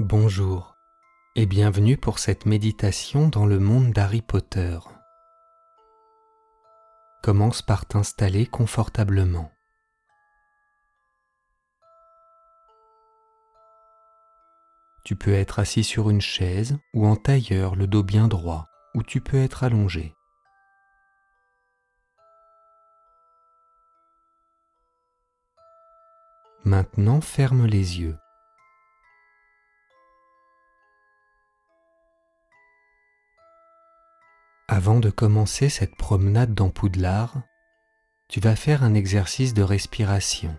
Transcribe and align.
Bonjour 0.00 0.76
et 1.36 1.46
bienvenue 1.46 1.96
pour 1.96 2.18
cette 2.18 2.46
méditation 2.46 3.28
dans 3.28 3.46
le 3.46 3.60
monde 3.60 3.92
d'Harry 3.92 4.22
Potter. 4.22 4.80
Commence 7.22 7.62
par 7.62 7.86
t'installer 7.86 8.44
confortablement. 8.44 9.52
Tu 15.04 15.14
peux 15.14 15.32
être 15.32 15.60
assis 15.60 15.84
sur 15.84 16.10
une 16.10 16.20
chaise 16.20 16.76
ou 16.92 17.06
en 17.06 17.14
tailleur 17.14 17.76
le 17.76 17.86
dos 17.86 18.02
bien 18.02 18.26
droit, 18.26 18.66
ou 18.96 19.04
tu 19.04 19.20
peux 19.20 19.40
être 19.40 19.62
allongé. 19.62 20.12
Maintenant 26.64 27.20
ferme 27.20 27.66
les 27.66 28.00
yeux. 28.00 28.18
Avant 34.68 34.98
de 34.98 35.10
commencer 35.10 35.68
cette 35.68 35.94
promenade 35.94 36.54
dans 36.54 36.70
Poudlard, 36.70 37.42
tu 38.28 38.40
vas 38.40 38.56
faire 38.56 38.82
un 38.82 38.94
exercice 38.94 39.52
de 39.52 39.62
respiration 39.62 40.56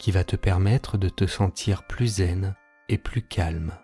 qui 0.00 0.10
va 0.10 0.24
te 0.24 0.34
permettre 0.34 0.98
de 0.98 1.08
te 1.08 1.24
sentir 1.24 1.86
plus 1.86 2.16
zen 2.16 2.56
et 2.88 2.98
plus 2.98 3.22
calme. 3.22 3.78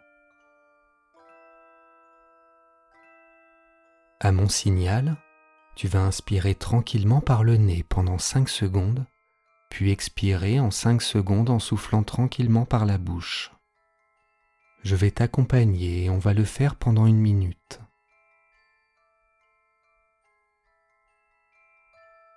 À 4.19 4.33
mon 4.33 4.49
signal, 4.49 5.17
tu 5.77 5.87
vas 5.87 6.02
inspirer 6.02 6.57
tranquillement 6.57 7.21
par 7.21 7.45
le 7.45 7.57
nez 7.57 7.85
pendant 7.89 8.19
5 8.19 8.49
secondes, 8.49 9.07
puis 9.71 9.93
expirer 9.93 10.59
en 10.59 10.73
5 10.73 11.01
secondes 11.01 11.51
en 11.51 11.61
soufflant 11.61 12.02
tranquillement 12.02 12.65
par 12.65 12.87
la 12.87 12.99
bouche. 12.99 13.52
Je 14.83 14.97
vais 14.97 15.13
t'accompagner 15.13 16.07
et 16.07 16.11
on 16.11 16.19
va 16.19 16.35
le 16.35 16.45
faire 16.45 16.75
pendant 16.75 17.07
une 17.07 17.21
minute. 17.21 17.84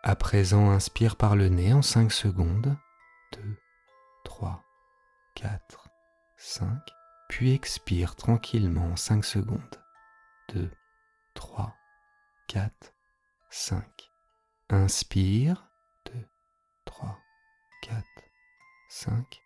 À 0.07 0.15
présent, 0.15 0.71
inspire 0.71 1.17
par 1.17 1.35
le 1.35 1.49
nez 1.49 1.73
en 1.73 1.81
5 1.81 2.13
secondes. 2.13 2.77
2, 3.33 3.57
3, 4.23 4.63
4, 5.35 5.89
5. 6.37 6.79
Puis 7.27 7.51
expire 7.51 8.15
tranquillement 8.15 8.85
en 8.85 8.95
5 8.95 9.25
secondes. 9.25 9.83
2, 10.53 10.71
3, 11.33 11.75
4, 12.47 12.93
5. 13.49 13.83
Inspire. 14.69 15.69
2, 16.05 16.13
3, 16.85 17.19
4, 17.81 18.05
5. 18.87 19.41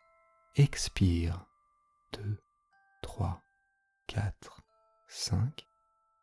Expire. 0.58 1.44
2, 2.14 2.38
3, 3.02 3.42
4, 4.06 4.62
5. 5.08 5.68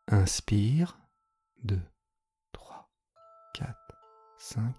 Inspire. 0.07 0.97
2, 1.63 1.81
3, 2.53 2.89
4, 3.53 3.88
5. 4.49 4.73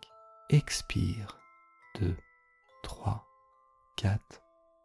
Expire. 0.48 1.28
2, 1.94 2.16
3, 2.82 3.24
4, 3.96 4.18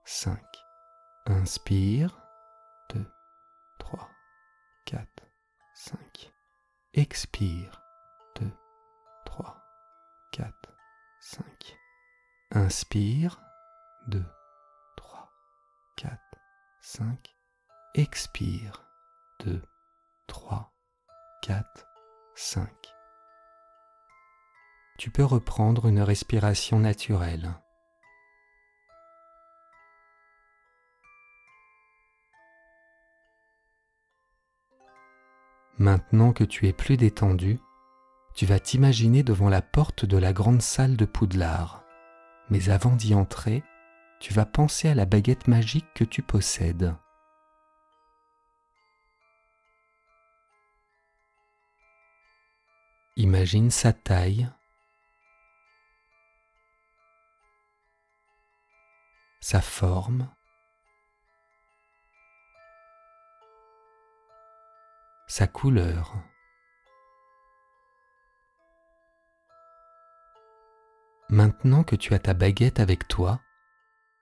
5. 0.03 0.37
Inspire. 1.25 2.11
2, 2.91 3.03
3, 3.79 4.09
4, 4.85 5.07
5. 5.81 6.31
Expire. 6.93 7.71
2, 8.35 8.51
3, 9.25 9.63
4, 10.31 10.53
5. 11.31 11.77
Inspire. 12.53 13.31
2, 14.07 14.23
3, 14.97 15.31
4, 15.95 16.29
5. 16.85 17.17
Expire. 17.95 18.73
2, 19.39 19.63
3, 20.27 20.71
4, 21.41 21.75
5 22.35 22.94
tu 24.97 25.09
peux 25.09 25.25
reprendre 25.25 25.87
une 25.87 26.01
respiration 26.01 26.79
naturelle. 26.79 27.53
Maintenant 35.77 36.31
que 36.31 36.45
tu 36.45 36.67
es 36.67 36.73
plus 36.73 36.95
détendu, 36.95 37.59
tu 38.33 38.45
vas 38.45 38.59
t'imaginer 38.59 39.23
devant 39.23 39.49
la 39.49 39.61
porte 39.61 40.05
de 40.05 40.17
la 40.17 40.31
grande 40.31 40.61
salle 40.61 40.95
de 40.95 41.05
Poudlard. 41.05 41.83
Mais 42.49 42.69
avant 42.69 42.95
d'y 42.95 43.13
entrer, 43.13 43.63
tu 44.21 44.33
vas 44.33 44.45
penser 44.45 44.87
à 44.87 44.95
la 44.95 45.05
baguette 45.05 45.49
magique 45.49 45.87
que 45.93 46.05
tu 46.05 46.21
possèdes. 46.21 46.95
Imagine 53.17 53.71
sa 53.71 53.91
taille, 53.91 54.49
sa 59.47 59.61
forme, 59.61 60.27
sa 65.27 65.45
couleur. 65.45 66.15
Maintenant 71.29 71.83
que 71.83 71.95
tu 71.95 72.15
as 72.15 72.19
ta 72.19 72.33
baguette 72.33 72.79
avec 72.79 73.07
toi, 73.07 73.39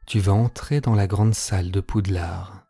tu 0.05 0.19
vas 0.19 0.33
entrer 0.33 0.81
dans 0.81 0.93
la 0.93 1.07
grande 1.07 1.33
salle 1.33 1.71
de 1.71 1.79
Poudlard. 1.79 2.65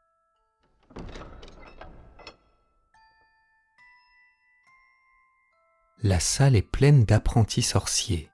La 6.03 6.19
salle 6.19 6.55
est 6.55 6.61
pleine 6.61 7.03
d'apprentis 7.03 7.63
sorciers. 7.63 8.29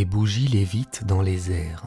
Des 0.00 0.06
bougies 0.06 0.48
lévitent 0.48 1.04
dans 1.04 1.20
les 1.20 1.52
airs. 1.52 1.84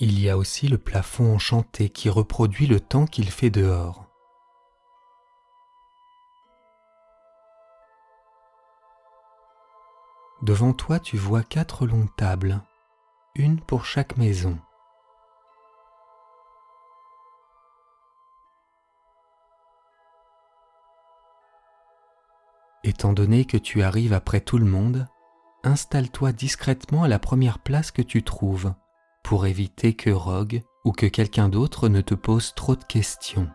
Il 0.00 0.18
y 0.18 0.28
a 0.28 0.36
aussi 0.36 0.66
le 0.66 0.76
plafond 0.76 1.32
enchanté 1.32 1.88
qui 1.88 2.10
reproduit 2.10 2.66
le 2.66 2.80
temps 2.80 3.06
qu'il 3.06 3.30
fait 3.30 3.50
dehors. 3.50 4.06
Devant 10.42 10.72
toi, 10.72 10.98
tu 10.98 11.16
vois 11.16 11.44
quatre 11.44 11.86
longues 11.86 12.12
tables, 12.16 12.60
une 13.36 13.60
pour 13.60 13.84
chaque 13.84 14.16
maison. 14.16 14.58
Étant 22.86 23.12
donné 23.12 23.44
que 23.44 23.56
tu 23.56 23.82
arrives 23.82 24.12
après 24.12 24.40
tout 24.40 24.58
le 24.58 24.64
monde, 24.64 25.08
installe-toi 25.64 26.30
discrètement 26.30 27.02
à 27.02 27.08
la 27.08 27.18
première 27.18 27.58
place 27.58 27.90
que 27.90 28.00
tu 28.00 28.22
trouves 28.22 28.72
pour 29.24 29.46
éviter 29.46 29.94
que 29.94 30.10
Rogue 30.10 30.62
ou 30.84 30.92
que 30.92 31.06
quelqu'un 31.06 31.48
d'autre 31.48 31.88
ne 31.88 32.00
te 32.00 32.14
pose 32.14 32.54
trop 32.54 32.76
de 32.76 32.84
questions. 32.84 33.50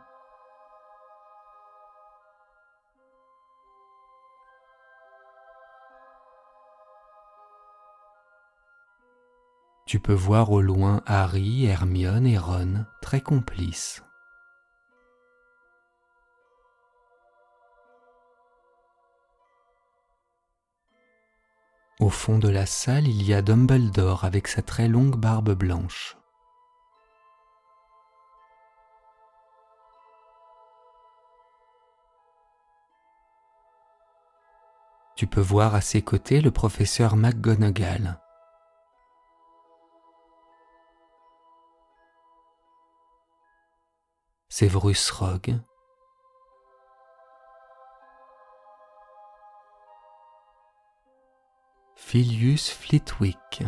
Tu 9.86 10.02
peux 10.02 10.12
voir 10.12 10.52
au 10.52 10.60
loin 10.60 11.02
Harry, 11.06 11.64
Hermione 11.64 12.28
et 12.28 12.38
Ron 12.38 12.86
très 13.02 13.22
complices. 13.22 14.04
Au 22.02 22.10
fond 22.10 22.40
de 22.40 22.50
la 22.50 22.66
salle, 22.66 23.08
il 23.08 23.22
y 23.22 23.32
a 23.32 23.44
Dumbledore 23.44 24.26
avec 24.26 24.48
sa 24.48 24.64
très 24.64 24.88
longue 24.88 25.18
barbe 25.18 25.52
blanche. 25.52 26.18
Tu 35.16 35.28
peux 35.28 35.42
voir 35.42 35.76
à 35.76 35.82
ses 35.82 36.02
côtés 36.02 36.42
le 36.42 36.50
professeur 36.50 37.16
McGonagall. 37.16 38.20
Severus 44.50 45.12
Rogue, 45.12 45.60
Filius 52.12 52.70
Flitwick. 52.72 53.64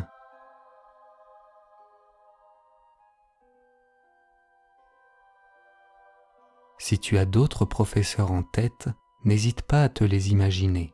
Si 6.78 7.00
tu 7.00 7.18
as 7.18 7.24
d'autres 7.24 7.64
professeurs 7.64 8.34
en 8.34 8.44
tête, 8.44 8.90
n'hésite 9.24 9.62
pas 9.62 9.84
à 9.84 9.88
te 9.88 10.04
les 10.04 10.32
imaginer. 10.32 10.94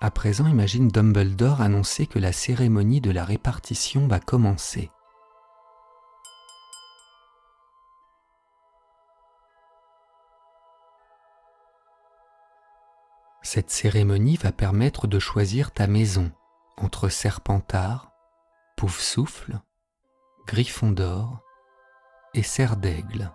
À 0.00 0.10
présent, 0.10 0.46
imagine 0.46 0.88
Dumbledore 0.88 1.60
annoncer 1.60 2.06
que 2.06 2.18
la 2.18 2.32
cérémonie 2.32 3.02
de 3.02 3.10
la 3.10 3.26
répartition 3.26 4.08
va 4.08 4.20
commencer. 4.20 4.90
Cette 13.54 13.68
cérémonie 13.68 14.38
va 14.38 14.50
permettre 14.50 15.06
de 15.06 15.18
choisir 15.18 15.72
ta 15.72 15.86
maison 15.86 16.32
entre 16.78 17.10
Serpentard, 17.10 18.10
Pouf-Souffle, 18.78 19.60
Gryffondor 20.46 21.38
et 22.32 22.42
Serre 22.42 22.78
d'Aigle. 22.78 23.30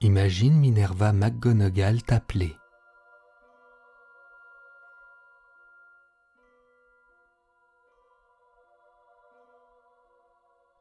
Imagine 0.00 0.58
Minerva 0.58 1.12
McGonagall 1.12 2.02
t'appeler. 2.02 2.56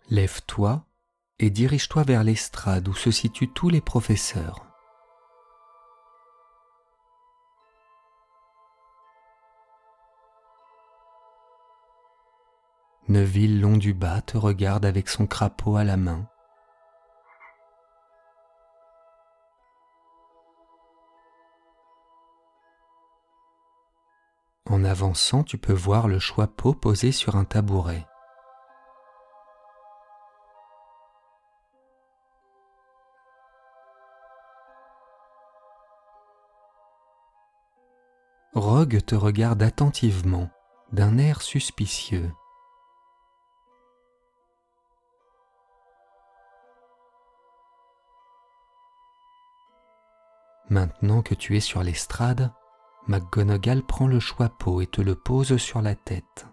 Lève-toi 0.09 0.83
et 1.39 1.49
dirige-toi 1.49 2.03
vers 2.03 2.23
l'estrade 2.23 2.87
où 2.87 2.93
se 2.93 3.11
situent 3.11 3.51
tous 3.51 3.69
les 3.69 3.81
professeurs. 3.81 4.65
Neville 13.07 13.61
Londubat 13.61 14.21
te 14.21 14.37
regarde 14.37 14.83
avec 14.83 15.09
son 15.09 15.27
crapaud 15.27 15.75
à 15.75 15.83
la 15.83 15.95
main. 15.95 16.27
En 24.67 24.83
avançant, 24.83 25.43
tu 25.43 25.59
peux 25.59 25.71
voir 25.71 26.07
le 26.07 26.17
choix-peau 26.17 26.73
posé 26.73 27.11
sur 27.11 27.35
un 27.35 27.45
tabouret. 27.45 28.07
Te 38.85 39.15
regarde 39.15 39.63
attentivement, 39.63 40.47
d'un 40.91 41.17
air 41.17 41.41
suspicieux. 41.41 42.31
Maintenant 50.69 51.23
que 51.23 51.33
tu 51.33 51.57
es 51.57 51.59
sur 51.59 51.81
l'estrade, 51.81 52.51
McGonagall 53.07 53.81
prend 53.83 54.05
le 54.05 54.19
choix-peau 54.19 54.81
et 54.81 54.87
te 54.87 55.01
le 55.01 55.15
pose 55.15 55.57
sur 55.57 55.81
la 55.81 55.95
tête. 55.95 56.45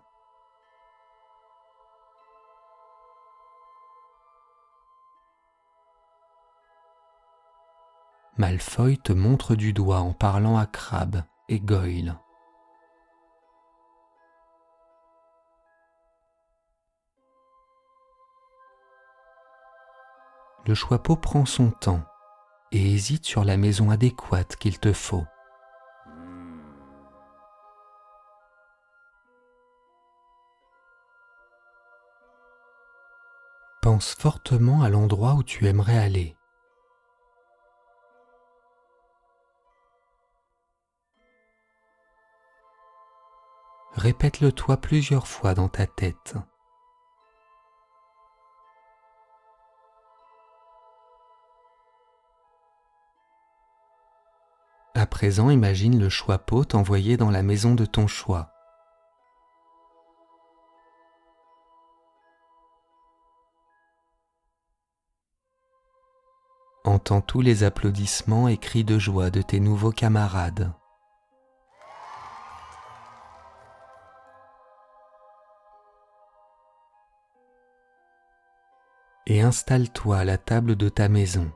Malfoy 8.38 8.96
te 8.96 9.12
montre 9.12 9.54
du 9.54 9.74
doigt 9.74 10.00
en 10.00 10.14
parlant 10.14 10.56
à 10.56 10.64
Crabbe 10.64 11.22
et 11.48 11.60
Goyle. 11.60 12.18
Le 20.66 20.74
choix-peau 20.74 21.16
prend 21.16 21.44
son 21.44 21.70
temps 21.70 22.04
et 22.70 22.94
hésite 22.94 23.26
sur 23.26 23.44
la 23.44 23.56
maison 23.56 23.90
adéquate 23.90 24.56
qu'il 24.56 24.78
te 24.78 24.92
faut. 24.92 25.24
Pense 33.82 34.14
fortement 34.14 34.82
à 34.82 34.88
l'endroit 34.88 35.34
où 35.34 35.42
tu 35.42 35.66
aimerais 35.66 35.98
aller. 35.98 36.36
Répète-le 44.02 44.50
toi 44.50 44.78
plusieurs 44.78 45.28
fois 45.28 45.54
dans 45.54 45.68
ta 45.68 45.86
tête. 45.86 46.34
À 54.96 55.06
présent, 55.06 55.50
imagine 55.50 56.00
le 56.00 56.08
choix 56.08 56.38
pot 56.38 56.64
t'envoyer 56.64 57.16
dans 57.16 57.30
la 57.30 57.44
maison 57.44 57.76
de 57.76 57.84
ton 57.84 58.08
choix. 58.08 58.50
Entends 66.82 67.20
tous 67.20 67.40
les 67.40 67.62
applaudissements 67.62 68.48
et 68.48 68.56
cris 68.56 68.82
de 68.82 68.98
joie 68.98 69.30
de 69.30 69.42
tes 69.42 69.60
nouveaux 69.60 69.92
camarades. 69.92 70.72
Et 79.26 79.40
installe-toi 79.40 80.18
à 80.18 80.24
la 80.24 80.38
table 80.38 80.76
de 80.76 80.88
ta 80.88 81.08
maison. 81.08 81.50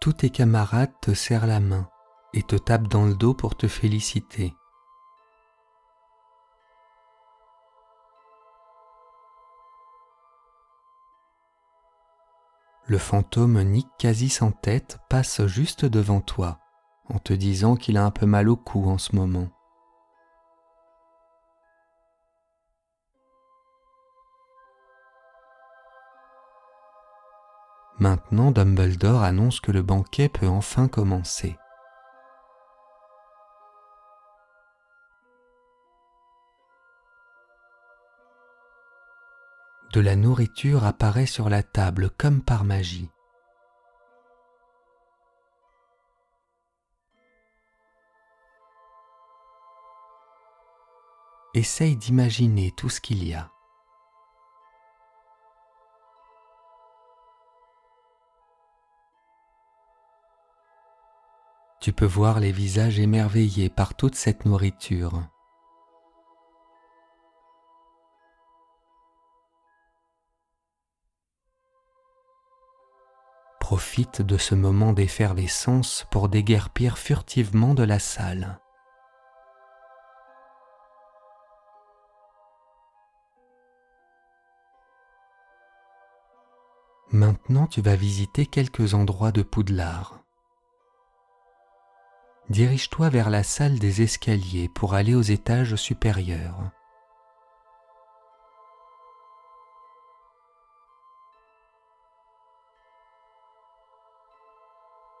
Tous 0.00 0.12
tes 0.12 0.30
camarades 0.30 0.92
te 1.00 1.14
serrent 1.14 1.46
la 1.46 1.60
main 1.60 1.88
et 2.34 2.42
te 2.42 2.56
tapent 2.56 2.88
dans 2.88 3.06
le 3.06 3.14
dos 3.14 3.34
pour 3.34 3.56
te 3.56 3.66
féliciter. 3.66 4.54
le 12.88 12.96
fantôme 12.96 13.62
Nick 13.62 13.86
quasi 13.98 14.30
sans 14.30 14.50
tête 14.50 14.98
passe 15.10 15.46
juste 15.46 15.84
devant 15.84 16.22
toi 16.22 16.58
en 17.08 17.18
te 17.18 17.32
disant 17.32 17.76
qu'il 17.76 17.96
a 17.96 18.04
un 18.04 18.10
peu 18.10 18.26
mal 18.26 18.48
au 18.48 18.56
cou 18.56 18.88
en 18.88 18.98
ce 18.98 19.14
moment. 19.16 19.48
Maintenant, 27.98 28.52
Dumbledore 28.52 29.22
annonce 29.22 29.60
que 29.60 29.72
le 29.72 29.82
banquet 29.82 30.28
peut 30.28 30.46
enfin 30.46 30.86
commencer. 30.86 31.56
de 39.92 40.00
la 40.00 40.16
nourriture 40.16 40.84
apparaît 40.84 41.26
sur 41.26 41.48
la 41.48 41.62
table 41.62 42.10
comme 42.10 42.42
par 42.42 42.64
magie. 42.64 43.10
Essaye 51.54 51.96
d'imaginer 51.96 52.72
tout 52.72 52.88
ce 52.88 53.00
qu'il 53.00 53.26
y 53.26 53.34
a. 53.34 53.50
Tu 61.80 61.92
peux 61.92 62.06
voir 62.06 62.40
les 62.40 62.52
visages 62.52 62.98
émerveillés 62.98 63.70
par 63.70 63.94
toute 63.94 64.14
cette 64.14 64.44
nourriture. 64.44 65.22
profite 73.68 74.22
de 74.22 74.38
ce 74.38 74.54
moment 74.54 74.94
d'effervescence 74.94 76.06
pour 76.10 76.30
déguerpir 76.30 76.96
furtivement 76.96 77.74
de 77.74 77.82
la 77.82 77.98
salle. 77.98 78.58
Maintenant, 87.10 87.66
tu 87.66 87.80
vas 87.80 87.96
visiter 87.96 88.44
quelques 88.44 88.92
endroits 88.92 89.32
de 89.32 89.40
Poudlard. 89.40 90.20
Dirige-toi 92.50 93.08
vers 93.08 93.30
la 93.30 93.42
salle 93.42 93.78
des 93.78 94.02
escaliers 94.02 94.68
pour 94.68 94.92
aller 94.92 95.14
aux 95.14 95.22
étages 95.22 95.74
supérieurs. 95.76 96.70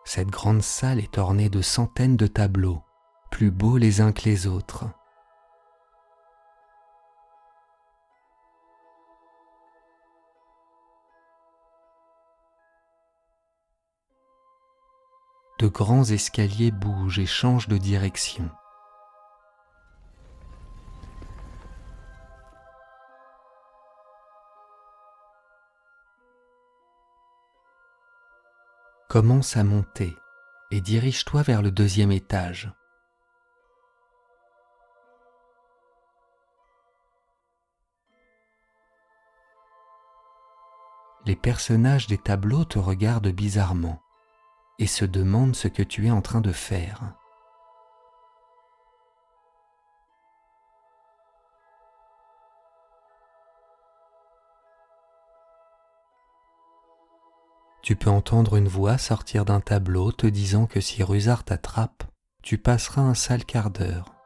Cette 0.04 0.28
grande 0.28 0.62
salle 0.62 0.98
est 0.98 1.16
ornée 1.16 1.48
de 1.48 1.62
centaines 1.62 2.18
de 2.18 2.26
tableaux, 2.26 2.82
plus 3.30 3.50
beaux 3.50 3.78
les 3.78 4.02
uns 4.02 4.12
que 4.12 4.24
les 4.24 4.46
autres. 4.46 4.84
De 15.58 15.66
grands 15.66 16.04
escaliers 16.04 16.70
bougent 16.70 17.18
et 17.18 17.26
changent 17.26 17.66
de 17.66 17.78
direction. 17.78 18.48
Commence 29.08 29.56
à 29.56 29.64
monter 29.64 30.14
et 30.70 30.80
dirige-toi 30.80 31.42
vers 31.42 31.62
le 31.62 31.72
deuxième 31.72 32.12
étage. 32.12 32.70
Les 41.26 41.34
personnages 41.34 42.06
des 42.06 42.18
tableaux 42.18 42.64
te 42.64 42.78
regardent 42.78 43.28
bizarrement 43.28 44.00
et 44.78 44.86
se 44.86 45.04
demandent 45.04 45.56
ce 45.56 45.68
que 45.68 45.82
tu 45.82 46.06
es 46.06 46.10
en 46.10 46.22
train 46.22 46.40
de 46.40 46.52
faire. 46.52 47.14
Tu 57.82 57.96
peux 57.96 58.10
entendre 58.10 58.56
une 58.56 58.68
voix 58.68 58.98
sortir 58.98 59.46
d'un 59.46 59.60
tableau 59.60 60.12
te 60.12 60.26
disant 60.26 60.66
que 60.66 60.78
si 60.80 61.02
Rusard 61.02 61.44
t'attrape, 61.44 62.04
tu 62.42 62.58
passeras 62.58 63.00
un 63.00 63.14
sale 63.14 63.46
quart 63.46 63.70
d'heure. 63.70 64.17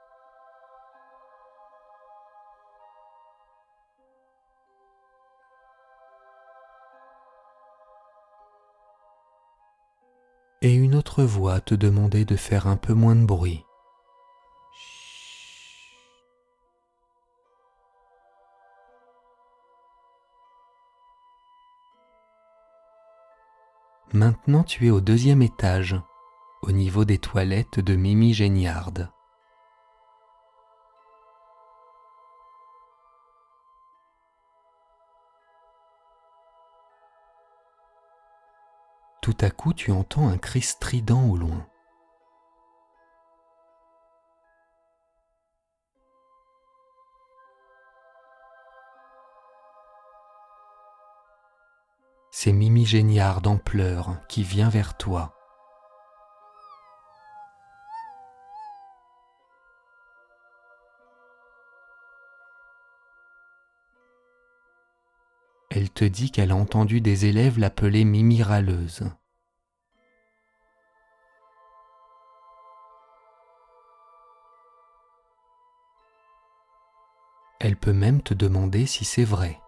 Une 10.93 10.99
autre 10.99 11.25
voix 11.25 11.59
te 11.63 11.75
demandait 11.75 12.27
de 12.27 12.37
faire 12.37 12.67
un 12.67 12.77
peu 12.77 12.93
moins 12.93 13.17
de 13.17 13.25
bruit. 13.25 13.65
Maintenant 24.13 24.65
tu 24.65 24.87
es 24.87 24.91
au 24.91 25.01
deuxième 25.01 25.41
étage, 25.41 25.97
au 26.61 26.73
niveau 26.73 27.07
des 27.07 27.17
toilettes 27.17 27.81
de 27.81 27.97
Mimi 27.97 28.35
Géniard. 28.35 28.93
Tout 39.33 39.47
à 39.47 39.51
coup 39.51 39.73
tu 39.73 39.91
entends 39.93 40.29
un 40.29 40.37
cri 40.37 40.61
strident 40.61 41.25
au 41.25 41.39
loin. 41.39 41.67
c'est 52.31 52.53
Mimi 52.53 52.85
Géniard 52.85 53.41
en 53.47 53.57
pleurs 53.57 54.17
qui 54.29 54.43
vient 54.43 54.69
vers 54.69 54.97
toi. 54.97 55.33
Elle 65.71 65.89
te 65.91 66.05
dit 66.05 66.31
qu'elle 66.31 66.51
a 66.51 66.57
entendu 66.57 67.01
des 67.01 67.27
élèves 67.27 67.59
l'appeler 67.59 68.05
Mimi 68.05 68.43
râleuse. 68.43 69.05
Elle 77.65 77.77
peut 77.77 77.93
même 77.93 78.21
te 78.23 78.35
demander 78.35 78.87
si 78.87 79.05
c'est 79.05 79.23
vrai. 79.23 79.61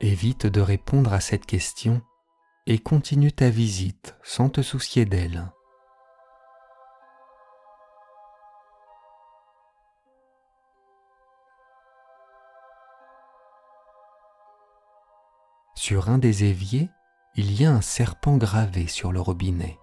Évite 0.00 0.46
de 0.46 0.60
répondre 0.60 1.14
à 1.14 1.20
cette 1.20 1.46
question 1.46 2.02
et 2.66 2.78
continue 2.78 3.32
ta 3.32 3.48
visite 3.48 4.14
sans 4.22 4.50
te 4.50 4.60
soucier 4.60 5.06
d'elle. 5.06 5.50
Sur 15.74 16.10
un 16.10 16.18
des 16.18 16.44
éviers, 16.44 16.90
il 17.36 17.60
y 17.60 17.64
a 17.64 17.70
un 17.70 17.82
serpent 17.82 18.36
gravé 18.36 18.86
sur 18.86 19.12
le 19.12 19.20
robinet. 19.20 19.78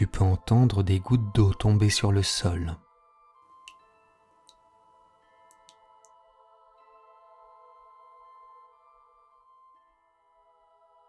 tu 0.00 0.06
peux 0.06 0.24
entendre 0.24 0.82
des 0.82 0.98
gouttes 0.98 1.34
d'eau 1.34 1.52
tomber 1.52 1.90
sur 1.90 2.10
le 2.10 2.22
sol. 2.22 2.74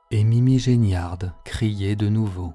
Et 0.09 0.25
Mimi 0.25 0.59
Géniarde 0.59 1.33
criait 1.45 1.95
de 1.95 2.09
nouveau. 2.09 2.53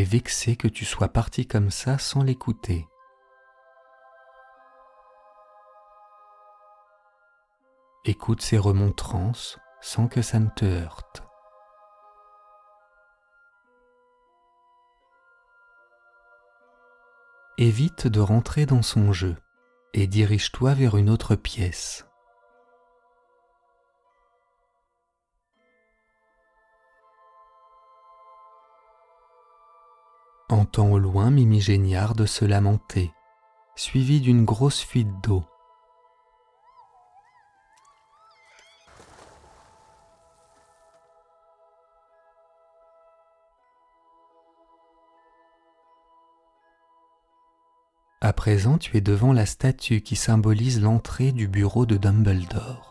Est 0.00 0.04
vexée 0.04 0.56
que 0.56 0.68
tu 0.68 0.84
sois 0.84 1.08
parti 1.08 1.46
comme 1.46 1.70
ça 1.70 1.98
sans 1.98 2.22
l'écouter. 2.22 2.88
Écoute 8.06 8.40
ses 8.40 8.58
remontrances 8.58 9.58
sans 9.82 10.08
que 10.08 10.22
ça 10.22 10.38
ne 10.38 10.48
te 10.48 10.64
heurte. 10.64 11.22
Évite 17.58 18.06
de 18.06 18.20
rentrer 18.20 18.64
dans 18.64 18.82
son 18.82 19.12
jeu 19.12 19.36
et 19.92 20.06
dirige-toi 20.06 20.72
vers 20.72 20.96
une 20.96 21.10
autre 21.10 21.36
pièce. 21.36 22.09
Entends 30.50 30.90
au 30.90 30.98
loin 30.98 31.30
Mimi 31.30 31.60
Géniard 31.60 32.16
se 32.26 32.44
lamenter, 32.44 33.12
suivi 33.76 34.20
d'une 34.20 34.44
grosse 34.44 34.80
fuite 34.80 35.08
d'eau. 35.22 35.44
À 48.20 48.32
présent, 48.32 48.76
tu 48.76 48.96
es 48.96 49.00
devant 49.00 49.32
la 49.32 49.46
statue 49.46 50.00
qui 50.00 50.16
symbolise 50.16 50.82
l'entrée 50.82 51.30
du 51.30 51.46
bureau 51.46 51.86
de 51.86 51.96
Dumbledore. 51.96 52.89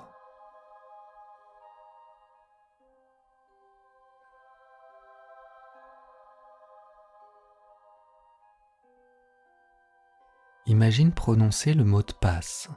Imagine 10.70 11.12
prononcer 11.12 11.74
le 11.74 11.84
mot 11.84 12.02
de 12.02 12.14
passe. 12.14 12.70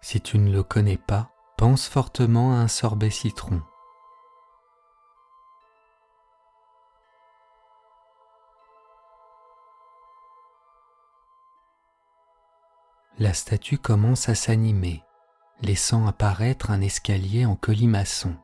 Si 0.00 0.20
tu 0.20 0.38
ne 0.38 0.50
le 0.50 0.62
connais 0.62 0.96
pas, 0.96 1.30
pense 1.58 1.88
fortement 1.88 2.52
à 2.52 2.56
un 2.56 2.68
sorbet 2.68 3.10
citron. 3.10 3.60
la 13.20 13.34
statue 13.34 13.76
commence 13.76 14.30
à 14.30 14.34
s'animer, 14.34 15.02
laissant 15.60 16.06
apparaître 16.06 16.70
un 16.70 16.80
escalier 16.80 17.44
en 17.44 17.54
colimaçon. 17.54 18.34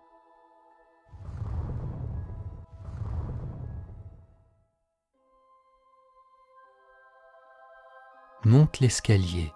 Monte 8.47 8.79
l'escalier 8.79 9.53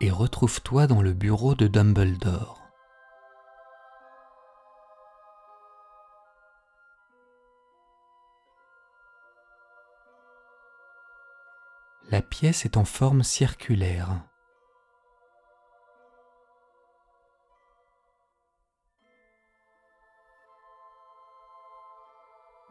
et 0.00 0.10
retrouve-toi 0.10 0.88
dans 0.88 1.00
le 1.00 1.12
bureau 1.12 1.54
de 1.54 1.68
Dumbledore. 1.68 2.60
La 12.10 12.22
pièce 12.22 12.64
est 12.64 12.76
en 12.76 12.84
forme 12.84 13.22
circulaire. 13.22 14.08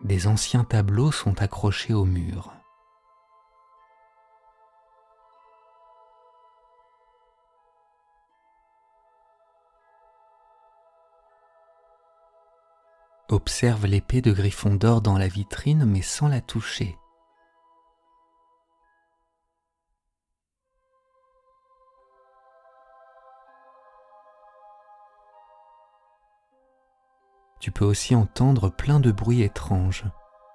Des 0.01 0.27
anciens 0.27 0.65
tableaux 0.65 1.13
sont 1.13 1.41
accrochés 1.41 1.93
au 1.93 2.03
mur. 2.03 2.53
Observe 13.33 13.87
l'épée 13.87 14.21
de 14.21 14.31
Gryffondor 14.31 15.01
dans 15.01 15.17
la 15.17 15.27
vitrine 15.27 15.85
mais 15.85 16.03
sans 16.03 16.27
la 16.27 16.39
toucher. 16.39 16.99
Tu 27.59 27.71
peux 27.71 27.85
aussi 27.85 28.13
entendre 28.13 28.69
plein 28.69 28.99
de 28.99 29.11
bruits 29.11 29.41
étranges 29.41 30.05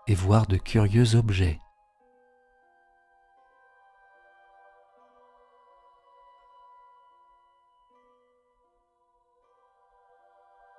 et 0.06 0.14
voir 0.14 0.46
de 0.46 0.56
curieux 0.56 1.16
objets. 1.16 1.58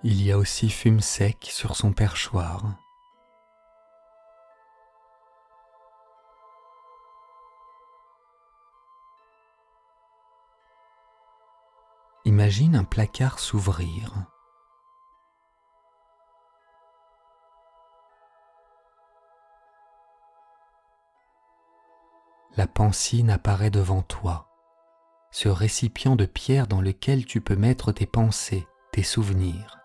Il 0.02 0.24
y 0.24 0.32
a 0.32 0.38
aussi 0.38 0.70
fume 0.70 1.02
sec 1.02 1.50
sur 1.52 1.76
son 1.76 1.92
perchoir. 1.92 2.64
Imagine 12.24 12.78
un 12.78 12.86
placard 12.86 13.40
s'ouvrir. 13.40 14.14
La 22.56 22.68
pancine 22.68 23.30
apparaît 23.30 23.70
devant 23.70 24.02
toi, 24.02 24.50
ce 25.32 25.50
récipient 25.50 26.16
de 26.16 26.26
pierre 26.26 26.68
dans 26.68 26.82
lequel 26.82 27.26
tu 27.26 27.42
peux 27.42 27.58
mettre 27.58 27.92
tes 27.92 28.06
pensées, 28.06 28.66
tes 28.94 29.04
souvenirs. 29.04 29.79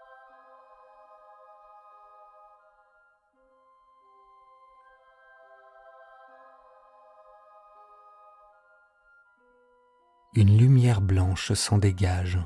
Une 10.34 10.58
lumière 10.58 11.00
blanche 11.00 11.52
s'en 11.52 11.78
dégage. 11.78 12.40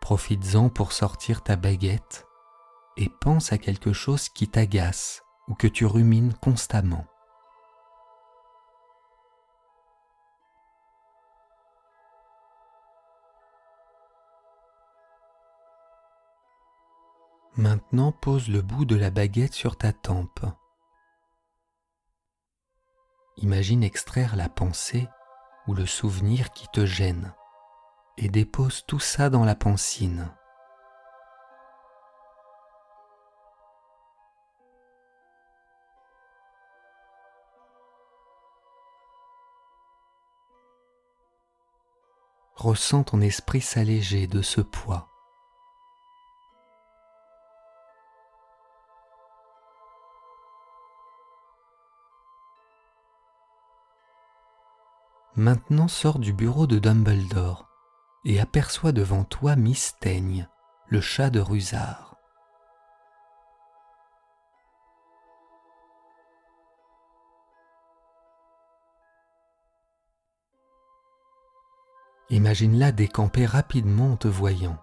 Profites-en 0.00 0.68
pour 0.68 0.92
sortir 0.92 1.42
ta 1.42 1.56
baguette 1.56 2.26
et 2.96 3.10
pense 3.20 3.52
à 3.52 3.58
quelque 3.58 3.92
chose 3.92 4.28
qui 4.28 4.48
t'agace 4.48 5.22
ou 5.48 5.54
que 5.54 5.66
tu 5.66 5.84
rumines 5.84 6.34
constamment. 6.34 7.06
Maintenant 17.58 18.12
pose 18.12 18.48
le 18.48 18.60
bout 18.60 18.84
de 18.84 18.96
la 18.96 19.08
baguette 19.08 19.54
sur 19.54 19.78
ta 19.78 19.94
tempe. 19.94 20.44
Imagine 23.38 23.82
extraire 23.82 24.36
la 24.36 24.50
pensée 24.50 25.08
ou 25.66 25.72
le 25.72 25.86
souvenir 25.86 26.50
qui 26.50 26.68
te 26.68 26.84
gêne 26.84 27.32
et 28.18 28.28
dépose 28.28 28.84
tout 28.86 29.00
ça 29.00 29.30
dans 29.30 29.46
la 29.46 29.54
pancine. 29.54 30.30
Ressens 42.54 43.04
ton 43.04 43.22
esprit 43.22 43.62
s'alléger 43.62 44.26
de 44.26 44.42
ce 44.42 44.60
poids. 44.60 45.15
Maintenant 55.38 55.86
sors 55.86 56.18
du 56.18 56.32
bureau 56.32 56.66
de 56.66 56.78
Dumbledore 56.78 57.68
et 58.24 58.40
aperçois 58.40 58.92
devant 58.92 59.22
toi 59.22 59.54
Miss 59.54 59.94
Teigne, 60.00 60.48
le 60.88 61.02
chat 61.02 61.28
de 61.28 61.40
Rusard. 61.40 62.16
Imagine-la 72.30 72.90
décamper 72.92 73.44
rapidement 73.44 74.12
en 74.12 74.16
te 74.16 74.28
voyant. 74.28 74.78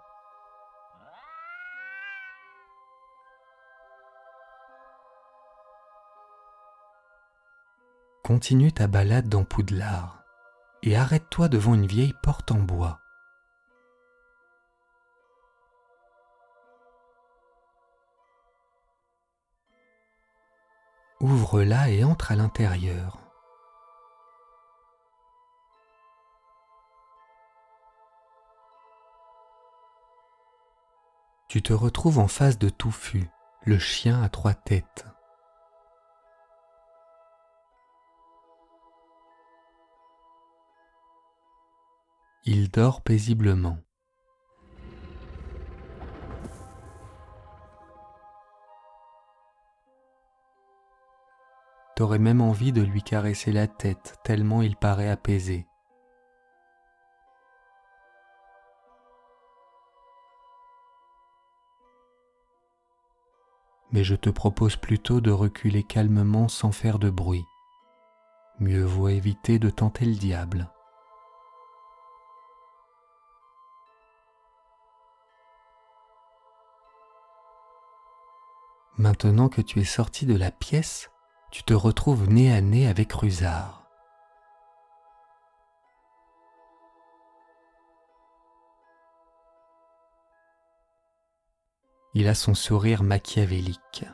Continue 8.24 8.72
ta 8.72 8.86
balade 8.86 9.28
dans 9.28 9.44
Poudlard 9.46 10.23
et 10.86 10.98
arrête-toi 10.98 11.48
devant 11.48 11.74
une 11.76 11.88
vieille 11.88 12.14
porte 12.22 12.52
en 12.52 12.60
bois. 12.60 13.00
Ouvre-la 21.22 21.90
et 21.90 22.04
entre 22.04 22.34
à 22.34 22.36
l'intérieur. 22.36 23.18
Tu 31.48 31.62
te 31.62 31.72
retrouves 31.72 32.20
en 32.20 32.28
face 32.28 32.58
de 32.58 32.68
Touffu, 32.68 33.30
le 33.64 33.80
chien 33.80 34.22
à 34.22 34.28
trois 34.28 34.54
têtes. 34.54 35.06
Il 42.46 42.70
dort 42.70 43.02
paisiblement. 43.02 43.78
T'aurais 51.96 52.20
même 52.20 52.42
envie 52.42 52.74
de 52.74 52.82
lui 52.82 53.02
caresser 53.02 53.54
la 53.54 53.68
tête 53.68 54.18
tellement 54.26 54.62
il 54.62 54.76
paraît 54.76 55.10
apaisé. 55.10 55.66
Mais 63.94 64.04
je 64.04 64.16
te 64.16 64.30
propose 64.30 64.76
plutôt 64.76 65.22
de 65.22 65.32
reculer 65.32 65.84
calmement 65.84 66.50
sans 66.50 66.74
faire 66.74 67.00
de 67.00 67.10
bruit. 67.10 67.46
Mieux 68.60 68.84
vaut 68.84 69.08
éviter 69.08 69.60
de 69.60 69.70
tenter 69.70 70.04
le 70.04 70.16
diable. 70.16 70.73
Maintenant 78.98 79.50
que 79.50 79.62
tu 79.62 79.80
es 79.80 79.86
sorti 79.86 80.28
de 80.28 80.36
la 80.36 80.52
pièce, 80.52 81.10
tu 81.52 81.64
te 81.64 81.74
retrouves 81.74 82.30
nez 82.30 82.54
à 82.54 82.62
nez 82.62 82.88
avec 82.88 83.12
Rusard. 83.12 83.88
Il 92.14 92.28
a 92.28 92.36
son 92.36 92.54
sourire 92.54 93.02
machiavélique. 93.02 94.06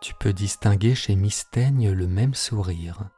Tu 0.00 0.14
peux 0.14 0.32
distinguer 0.32 0.96
chez 0.96 1.14
Mistaigne 1.14 1.92
le 1.92 2.08
même 2.08 2.34
sourire. 2.34 3.10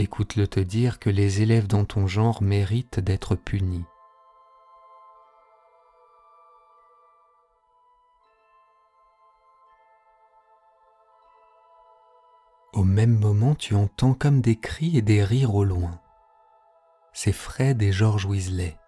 Écoute-le 0.00 0.48
te 0.48 0.60
dire 0.60 0.98
que 0.98 1.10
les 1.10 1.42
élèves 1.42 1.66
dans 1.66 1.84
ton 1.84 2.06
genre 2.06 2.40
méritent 2.40 3.00
d'être 3.00 3.34
punis. 3.34 3.84
Au 12.72 12.82
même 12.82 13.18
moment, 13.18 13.54
tu 13.54 13.74
entends 13.74 14.14
comme 14.14 14.40
des 14.40 14.56
cris 14.56 14.96
et 14.96 15.02
des 15.02 15.22
rires 15.22 15.54
au 15.54 15.64
loin. 15.64 16.00
C'est 17.12 17.34
Fred 17.34 17.82
et 17.82 17.92
George 17.92 18.24
Weasley. 18.24 18.78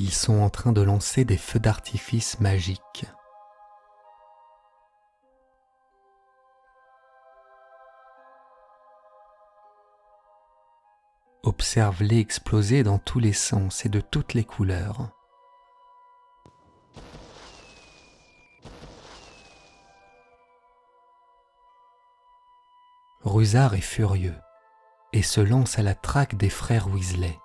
Ils 0.00 0.12
sont 0.12 0.42
en 0.42 0.48
train 0.48 0.70
de 0.70 0.80
lancer 0.80 1.24
des 1.24 1.36
feux 1.36 1.58
d'artifice 1.58 2.38
magiques. 2.38 3.04
Observe-les 11.42 12.20
exploser 12.20 12.84
dans 12.84 13.00
tous 13.00 13.18
les 13.18 13.32
sens 13.32 13.84
et 13.86 13.88
de 13.88 14.00
toutes 14.00 14.34
les 14.34 14.44
couleurs. 14.44 15.10
Rusard 23.24 23.74
est 23.74 23.80
furieux 23.80 24.36
et 25.12 25.22
se 25.24 25.40
lance 25.40 25.76
à 25.80 25.82
la 25.82 25.96
traque 25.96 26.36
des 26.36 26.50
frères 26.50 26.86
Weasley. 26.86 27.36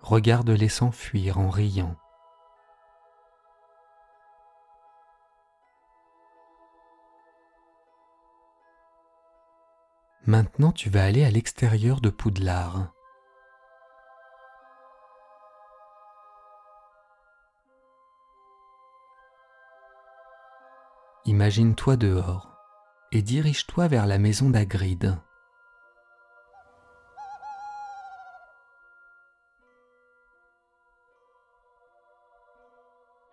Regarde-les 0.00 0.68
s'enfuir 0.68 1.38
en 1.38 1.50
riant. 1.50 1.94
Maintenant 10.26 10.72
tu 10.72 10.90
vas 10.90 11.04
aller 11.04 11.24
à 11.24 11.30
l'extérieur 11.30 12.00
de 12.00 12.08
Poudlard. 12.08 12.92
Imagine-toi 21.26 21.96
dehors 21.96 22.56
et 23.12 23.22
dirige-toi 23.22 23.88
vers 23.88 24.06
la 24.06 24.18
maison 24.18 24.50
d'Agrid. 24.50 25.18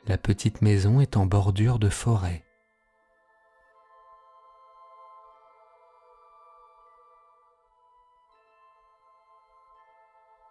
La 0.07 0.17
petite 0.17 0.61
maison 0.61 1.01
est 1.01 1.17
en 1.17 1.25
bordure 1.25 1.79
de 1.79 1.89
forêt. 1.89 2.45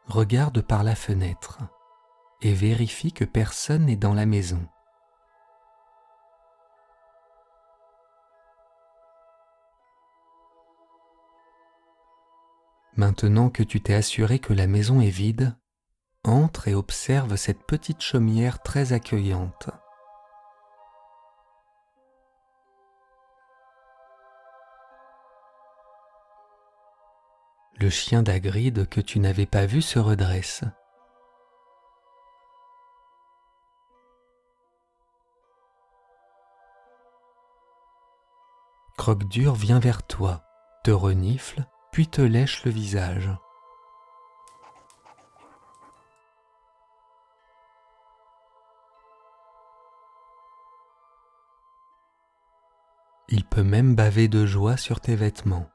Regarde 0.05 0.61
par 0.61 0.85
la 0.85 0.95
fenêtre 0.95 1.61
et 2.43 2.53
vérifie 2.53 3.15
que 3.15 3.25
personne 3.25 3.87
n'est 3.87 3.97
dans 3.97 4.13
la 4.13 4.27
maison. 4.27 4.69
Maintenant 12.97 13.49
que 13.49 13.63
tu 13.63 13.81
t'es 13.81 13.95
assuré 13.95 14.39
que 14.39 14.53
la 14.53 14.67
maison 14.67 15.01
est 15.01 15.09
vide, 15.09 15.57
entre 16.27 16.69
et 16.69 16.75
observe 16.75 17.37
cette 17.37 17.65
petite 17.65 18.03
chaumière 18.03 18.63
très 18.63 18.93
accueillante. 18.93 19.71
Le 27.79 27.91
chien 27.91 28.23
d'Agride 28.23 28.89
que 28.89 29.01
tu 29.01 29.21
n'avais 29.21 29.47
pas 29.47 29.67
vu 29.67 29.83
se 29.83 29.99
redresse. 29.99 30.65
Croque-dur 38.97 39.55
vient 39.55 39.79
vers 39.79 40.03
toi, 40.03 40.43
te 40.83 40.91
renifle 40.91 41.67
puis 41.93 42.09
te 42.09 42.21
lèche 42.21 42.65
le 42.65 42.71
visage. 42.71 43.31
Il 53.29 53.45
peut 53.45 53.65
même 53.65 53.95
baver 53.95 54.29
de 54.29 54.47
joie 54.47 54.77
sur 54.77 55.01
tes 55.01 55.17
vêtements. 55.17 55.69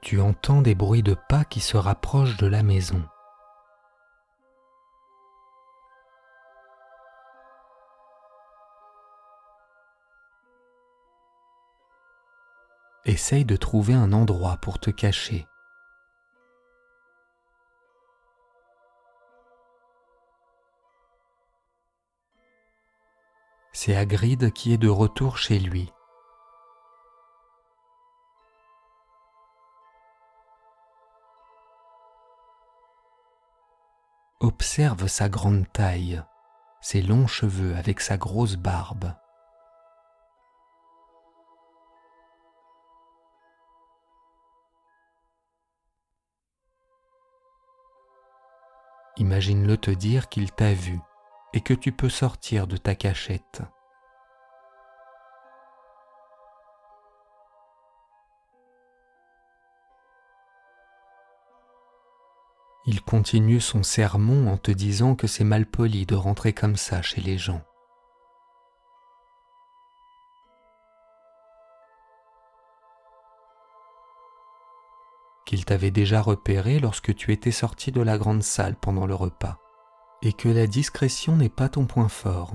Tu 0.00 0.20
entends 0.20 0.62
des 0.62 0.74
bruits 0.74 1.02
de 1.02 1.14
pas 1.28 1.44
qui 1.44 1.60
se 1.60 1.76
rapprochent 1.76 2.38
de 2.38 2.46
la 2.46 2.62
maison. 2.62 3.04
essaye 13.08 13.44
de 13.44 13.56
trouver 13.56 13.94
un 13.94 14.12
endroit 14.12 14.58
pour 14.58 14.78
te 14.78 14.90
cacher. 14.90 15.46
C'est 23.88 23.96
Hagrid 23.96 24.52
qui 24.52 24.74
est 24.74 24.76
de 24.76 24.90
retour 24.90 25.38
chez 25.38 25.58
lui. 25.58 25.90
Observe 34.40 35.06
sa 35.06 35.30
grande 35.30 35.72
taille, 35.72 36.22
ses 36.82 37.00
longs 37.00 37.26
cheveux 37.26 37.74
avec 37.76 38.00
sa 38.00 38.18
grosse 38.18 38.56
barbe. 38.56 39.14
Imagine-le 49.16 49.78
te 49.78 49.90
dire 49.90 50.28
qu'il 50.28 50.52
t'a 50.52 50.74
vu 50.74 51.00
et 51.54 51.62
que 51.62 51.72
tu 51.72 51.90
peux 51.90 52.10
sortir 52.10 52.66
de 52.66 52.76
ta 52.76 52.94
cachette. 52.94 53.62
Il 62.90 63.02
continue 63.02 63.60
son 63.60 63.82
sermon 63.82 64.50
en 64.50 64.56
te 64.56 64.70
disant 64.70 65.14
que 65.14 65.26
c'est 65.26 65.44
mal 65.44 65.66
poli 65.66 66.06
de 66.06 66.14
rentrer 66.14 66.54
comme 66.54 66.76
ça 66.76 67.02
chez 67.02 67.20
les 67.20 67.36
gens. 67.36 67.62
qu'il 75.44 75.64
t'avait 75.64 75.90
déjà 75.90 76.20
repéré 76.20 76.78
lorsque 76.78 77.14
tu 77.14 77.32
étais 77.32 77.50
sorti 77.50 77.90
de 77.90 78.02
la 78.02 78.18
grande 78.18 78.42
salle 78.42 78.76
pendant 78.76 79.06
le 79.06 79.14
repas, 79.14 79.58
et 80.20 80.34
que 80.34 80.48
la 80.50 80.66
discrétion 80.66 81.36
n'est 81.36 81.48
pas 81.48 81.70
ton 81.70 81.86
point 81.86 82.08
fort. 82.08 82.52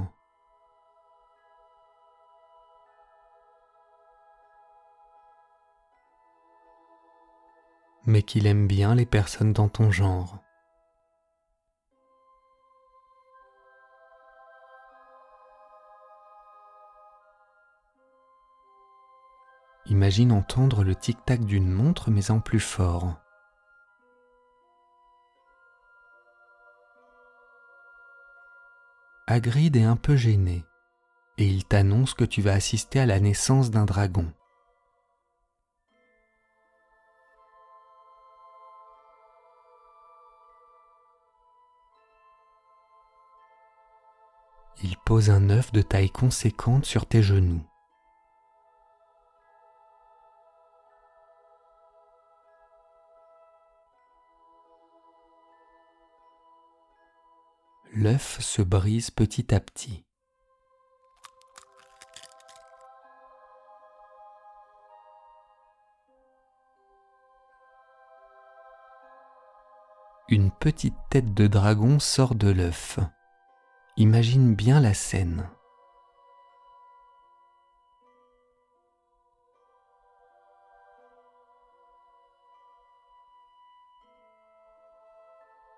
Mais 8.06 8.24
qu'il 8.24 8.48
aime 8.48 8.68
bien 8.68 8.96
les 8.96 9.06
personnes 9.06 9.54
dans 9.54 9.70
ton 9.70 9.92
genre. 9.92 10.40
Imagine 19.88 20.32
entendre 20.32 20.84
le 20.84 20.96
tic-tac 20.96 21.44
d'une 21.46 21.70
montre 21.70 22.10
mais 22.10 22.32
en 22.32 22.40
plus 22.40 22.60
fort. 22.60 23.16
Hagrid 29.28 29.76
est 29.76 29.84
un 29.84 29.96
peu 29.96 30.16
gêné 30.16 30.66
et 31.38 31.48
il 31.48 31.66
t'annonce 31.66 32.14
que 32.14 32.24
tu 32.24 32.42
vas 32.42 32.54
assister 32.54 33.00
à 33.00 33.06
la 33.06 33.20
naissance 33.20 33.72
d'un 33.72 33.86
dragon. 33.86 34.32
Pose 45.06 45.30
un 45.30 45.50
œuf 45.50 45.72
de 45.72 45.82
taille 45.82 46.10
conséquente 46.10 46.86
sur 46.86 47.06
tes 47.06 47.22
genoux. 47.22 47.62
L'œuf 57.96 58.40
se 58.40 58.64
brise 58.64 59.12
petit 59.12 59.54
à 59.54 59.60
petit. 59.60 60.04
Une 70.30 70.50
petite 70.50 70.96
tête 71.12 71.36
de 71.36 71.46
dragon 71.46 72.00
sort 72.00 72.34
de 72.34 72.50
l'œuf. 72.50 72.98
Imagine 73.96 74.56
bien 74.56 74.80
la 74.80 74.96
scène. 74.96 75.48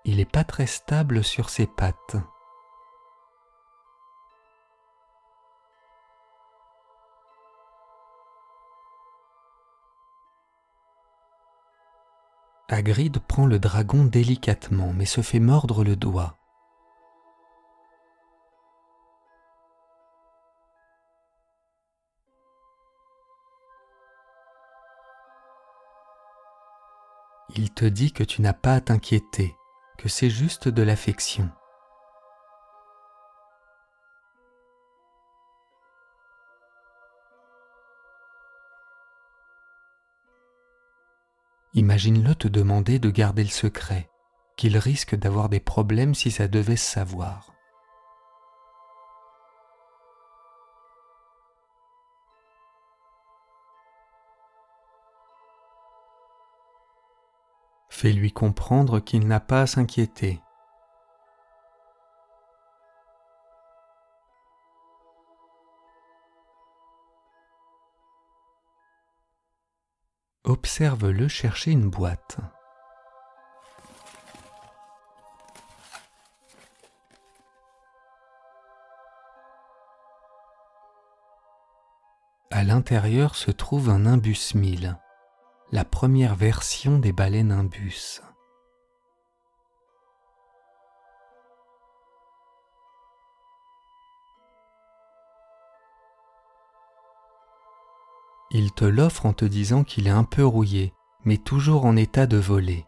Il 0.05 0.15
n'est 0.15 0.23
pas 0.23 0.45
très 0.45 0.65
stable 0.65 1.25
sur 1.25 1.49
ses 1.49 1.67
pattes. 1.67 2.15
Hagrid 12.69 13.19
prend 13.19 13.45
le 13.45 13.59
dragon 13.59 14.05
délicatement 14.05 14.93
mais 14.93 15.05
se 15.05 15.19
fait 15.21 15.39
mordre 15.39 15.83
le 15.83 15.97
doigt. 15.97 16.37
Il 27.57 27.71
te 27.71 27.85
dit 27.85 28.11
que 28.11 28.23
tu 28.23 28.41
n'as 28.41 28.51
pas 28.51 28.73
à 28.73 28.81
t'inquiéter, 28.81 29.55
que 29.97 30.09
c'est 30.09 30.29
juste 30.29 30.67
de 30.67 30.83
l'affection. 30.83 31.49
Imagine-le 41.73 42.35
te 42.35 42.49
demander 42.49 42.99
de 42.99 43.09
garder 43.09 43.43
le 43.43 43.49
secret, 43.49 44.09
qu'il 44.57 44.77
risque 44.77 45.15
d'avoir 45.15 45.47
des 45.47 45.61
problèmes 45.61 46.13
si 46.13 46.31
ça 46.31 46.49
devait 46.49 46.75
se 46.75 46.91
savoir. 46.91 47.54
Fais-lui 57.97 58.33
comprendre 58.33 58.99
qu'il 58.99 59.25
n'a 59.25 59.39
pas 59.39 59.61
à 59.61 59.67
s'inquiéter. 59.67 60.41
Observe-le 70.43 71.29
chercher 71.29 71.71
une 71.71 71.89
boîte. 71.89 72.39
À 82.51 82.65
l'intérieur 82.65 83.35
se 83.35 83.51
trouve 83.51 83.89
un 83.89 84.05
imbus 84.05 84.53
1000 84.53 84.97
la 85.71 85.83
première 85.83 86.35
version 86.35 86.99
des 86.99 87.11
baleines 87.11 87.51
imbus. 87.51 88.21
Il 98.51 98.71
te 98.71 98.85
l'offre 98.85 99.25
en 99.25 99.33
te 99.33 99.43
disant 99.43 99.83
qu'il 99.83 100.07
est 100.07 100.11
un 100.11 100.23
peu 100.23 100.45
rouillé, 100.45 100.93
mais 101.25 101.37
toujours 101.37 101.85
en 101.85 101.97
état 101.97 102.27
de 102.27 102.37
voler. 102.37 102.85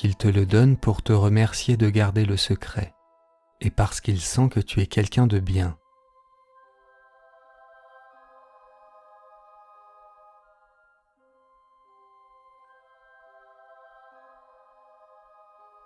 Qu'il 0.00 0.16
te 0.16 0.28
le 0.28 0.46
donne 0.46 0.78
pour 0.78 1.02
te 1.02 1.12
remercier 1.12 1.76
de 1.76 1.90
garder 1.90 2.24
le 2.24 2.38
secret, 2.38 2.94
et 3.60 3.70
parce 3.70 4.00
qu'il 4.00 4.18
sent 4.18 4.48
que 4.48 4.58
tu 4.58 4.80
es 4.80 4.86
quelqu'un 4.86 5.26
de 5.26 5.38
bien. 5.38 5.76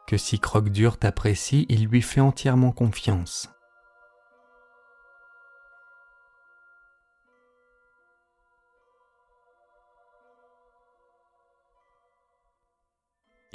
Que 0.06 0.16
si 0.16 0.38
Croque-Dur 0.38 0.96
t'apprécie, 0.96 1.66
il 1.68 1.86
lui 1.86 2.00
fait 2.00 2.20
entièrement 2.20 2.70
confiance. 2.70 3.53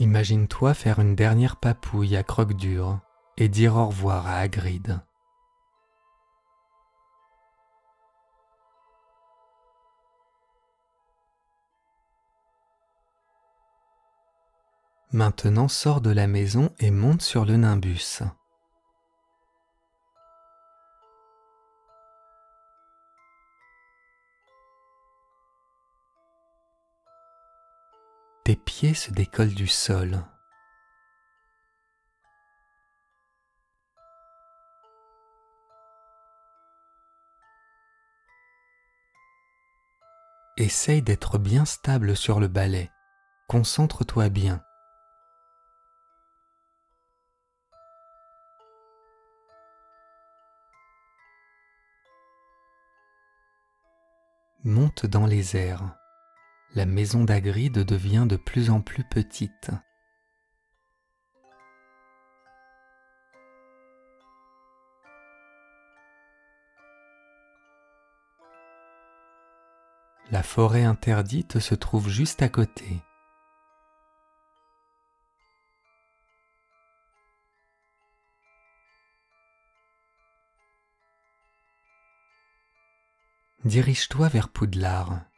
Imagine-toi 0.10 0.74
faire 0.74 0.98
une 0.98 1.14
dernière 1.14 1.58
papouille 1.58 2.16
à 2.16 2.24
croque-dur 2.24 3.00
et 3.38 3.48
dire 3.48 3.76
au 3.76 3.86
revoir 3.90 4.26
à 4.26 4.38
Hagrid. 4.38 5.02
Maintenant 15.12 15.68
sors 15.68 16.02
de 16.02 16.10
la 16.10 16.26
maison 16.26 16.74
et 16.80 16.90
monte 16.90 17.22
sur 17.22 17.46
le 17.46 17.58
nimbus. 17.58 18.24
Tes 28.50 28.56
pieds 28.56 28.96
se 28.96 29.12
décollent 29.12 29.54
du 29.54 29.68
sol. 29.68 30.26
Essaye 40.58 41.04
d'être 41.04 41.38
bien 41.38 41.64
stable 41.66 42.18
sur 42.18 42.40
le 42.40 42.48
balai. 42.48 42.90
Concentre-toi 43.48 44.30
bien. 44.30 44.64
Monte 54.64 55.06
dans 55.06 55.28
les 55.28 55.56
airs 55.56 55.96
la 56.76 56.86
maison 56.86 57.24
d'Agrid 57.24 57.74
devient 57.74 58.26
de 58.28 58.36
plus 58.36 58.70
en 58.70 58.82
plus 58.82 59.04
petite. 59.04 59.72
La 70.32 70.44
forêt 70.44 70.84
interdite 70.84 71.60
se 71.60 71.74
trouve 71.74 72.08
juste 72.08 72.44
à 72.44 72.50
côté. 72.50 73.02
Dirige-toi 83.66 84.30
vers 84.30 84.50
Poudlard. 84.50 85.29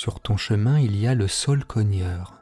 Sur 0.00 0.20
ton 0.20 0.36
chemin, 0.36 0.78
il 0.78 0.96
y 0.96 1.08
a 1.08 1.16
le 1.16 1.26
sol 1.26 1.64
cogneur. 1.64 2.34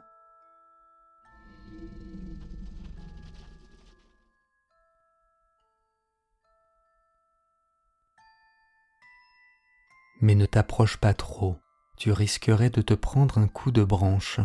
Mais 10.21 10.35
ne 10.35 10.45
t'approche 10.45 10.97
pas 10.97 11.15
trop, 11.15 11.57
tu 11.97 12.11
risquerais 12.11 12.69
de 12.69 12.83
te 12.83 12.93
prendre 12.93 13.39
un 13.39 13.47
coup 13.47 13.71
de 13.71 13.83
branche. 13.83 14.39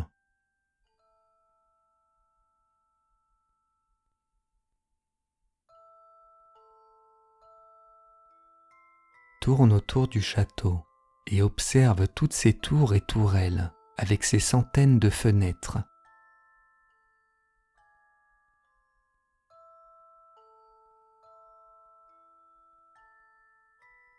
Tourne 9.43 9.75
autour 9.75 10.09
du 10.09 10.23
château 10.23 10.83
et 11.27 11.43
observe 11.43 12.09
toutes 12.09 12.33
ces 12.33 12.53
tours 12.53 12.95
et 12.95 13.01
tourelles 13.01 13.73
avec 13.97 14.25
ses 14.25 14.41
centaines 14.41 14.99
de 14.99 15.11
fenêtres. 15.11 15.79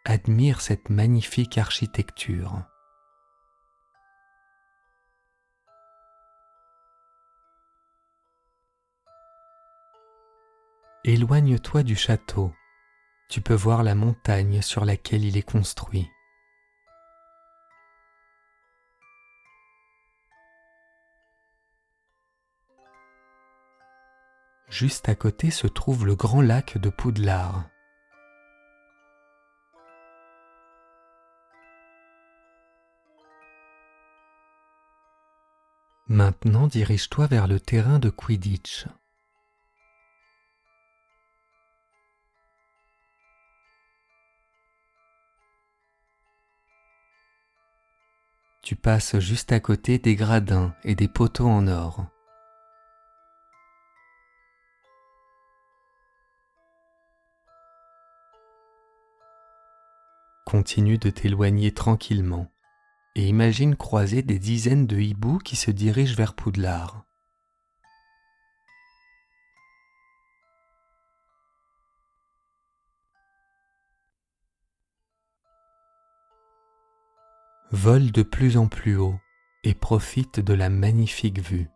Admire 0.05 0.61
cette 0.61 0.89
magnifique 0.89 1.57
architecture. 1.57 2.63
Éloigne-toi 11.05 11.83
du 11.83 11.97
château. 11.97 12.53
Tu 13.29 13.41
peux 13.41 13.53
voir 13.53 13.83
la 13.83 13.95
montagne 13.95 14.61
sur 14.61 14.85
laquelle 14.85 15.25
il 15.25 15.35
est 15.35 15.41
construit. 15.41 16.09
Juste 24.73 25.07
à 25.07 25.13
côté 25.13 25.51
se 25.51 25.67
trouve 25.67 26.03
le 26.03 26.15
grand 26.15 26.41
lac 26.41 26.79
de 26.79 26.89
Poudlard. 26.89 27.69
Maintenant 36.07 36.65
dirige-toi 36.65 37.27
vers 37.27 37.47
le 37.47 37.59
terrain 37.59 37.99
de 37.99 38.09
Quidditch. 38.09 38.87
Tu 48.63 48.75
passes 48.75 49.19
juste 49.19 49.51
à 49.51 49.59
côté 49.59 49.99
des 49.99 50.15
gradins 50.15 50.73
et 50.83 50.95
des 50.95 51.07
poteaux 51.07 51.47
en 51.47 51.67
or. 51.67 52.07
Continue 60.53 60.99
de 60.99 61.09
t'éloigner 61.09 61.71
tranquillement 61.71 62.47
et 63.15 63.27
imagine 63.27 63.75
croiser 63.75 64.21
des 64.21 64.37
dizaines 64.37 64.85
de 64.85 64.99
hiboux 64.99 65.39
qui 65.39 65.55
se 65.55 65.71
dirigent 65.71 66.15
vers 66.15 66.35
Poudlard. 66.35 67.05
Vole 77.71 78.11
de 78.11 78.21
plus 78.21 78.55
en 78.57 78.67
plus 78.67 78.95
haut 78.95 79.19
et 79.63 79.73
profite 79.73 80.39
de 80.39 80.53
la 80.53 80.69
magnifique 80.69 81.39
vue. 81.39 81.72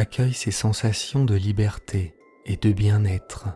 Accueille 0.00 0.32
ces 0.32 0.50
sensations 0.50 1.26
de 1.26 1.34
liberté 1.34 2.14
et 2.46 2.56
de 2.56 2.72
bien-être. 2.72 3.48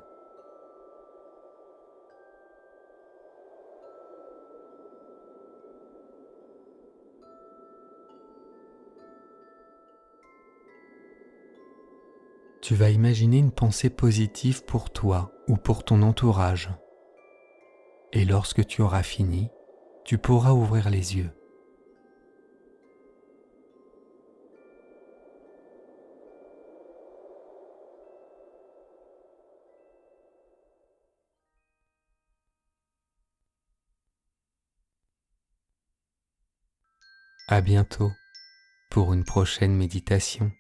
Tu 12.61 12.75
vas 12.75 12.91
imaginer 12.91 13.39
une 13.39 13.51
pensée 13.51 13.89
positive 13.89 14.67
pour 14.67 14.91
toi 14.91 15.33
ou 15.49 15.57
pour 15.57 15.83
ton 15.83 16.03
entourage. 16.03 16.69
Et 18.13 18.27
lorsque 18.27 18.67
tu 18.67 18.83
auras 18.83 19.03
fini, 19.03 19.49
tu 20.05 20.19
pourras 20.19 20.53
ouvrir 20.53 20.91
les 20.91 21.17
yeux. 21.17 21.31
À 37.47 37.61
bientôt 37.61 38.11
pour 38.89 39.13
une 39.13 39.25
prochaine 39.25 39.75
méditation. 39.77 40.51